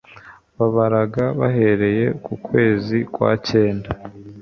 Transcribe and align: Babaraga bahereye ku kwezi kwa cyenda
Babaraga 0.57 1.23
bahereye 1.39 2.05
ku 2.23 2.33
kwezi 2.45 2.97
kwa 3.13 3.31
cyenda 3.47 3.89